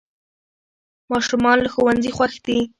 [1.11, 2.57] ماشومان له ښوونځي خوښ دي.